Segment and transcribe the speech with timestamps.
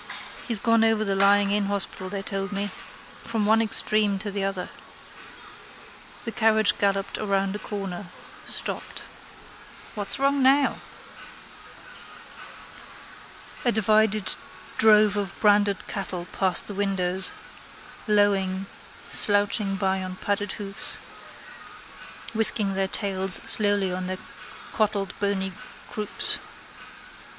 [0.47, 2.71] He's gone over to the lying in hospital they told me.
[3.23, 4.69] From one extreme to the other.
[6.23, 8.07] The carriage galloped round a corner:
[8.43, 9.01] stopped.
[9.93, 10.79] —What's wrong now?
[13.63, 14.33] A divided
[14.79, 17.31] drove of branded cattle passed the windows,
[18.07, 18.65] lowing,
[19.11, 20.95] slouching by on padded hoofs,
[22.33, 24.17] whisking their tails slowly on their
[24.73, 25.53] clotted bony
[25.91, 26.39] croups.